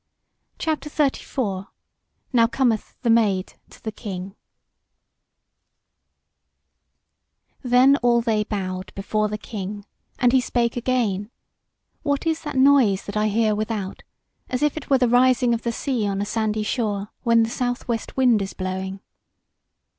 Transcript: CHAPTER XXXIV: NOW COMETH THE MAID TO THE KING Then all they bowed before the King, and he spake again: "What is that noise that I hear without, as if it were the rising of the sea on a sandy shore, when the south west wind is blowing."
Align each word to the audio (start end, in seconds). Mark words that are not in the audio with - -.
CHAPTER 0.57 0.89
XXXIV: 0.89 1.67
NOW 2.33 2.47
COMETH 2.47 2.95
THE 3.03 3.11
MAID 3.11 3.53
TO 3.69 3.83
THE 3.83 3.91
KING 3.91 4.35
Then 7.61 7.97
all 7.97 8.19
they 8.21 8.43
bowed 8.43 8.91
before 8.95 9.27
the 9.29 9.37
King, 9.37 9.85
and 10.17 10.33
he 10.33 10.41
spake 10.41 10.75
again: 10.75 11.29
"What 12.01 12.25
is 12.25 12.41
that 12.41 12.55
noise 12.55 13.03
that 13.05 13.15
I 13.15 13.27
hear 13.27 13.53
without, 13.53 14.01
as 14.49 14.63
if 14.63 14.75
it 14.75 14.89
were 14.89 14.97
the 14.97 15.07
rising 15.07 15.53
of 15.53 15.61
the 15.61 15.71
sea 15.71 16.07
on 16.07 16.19
a 16.19 16.25
sandy 16.25 16.63
shore, 16.63 17.09
when 17.21 17.43
the 17.43 17.51
south 17.51 17.87
west 17.87 18.17
wind 18.17 18.41
is 18.41 18.53
blowing." 18.55 19.01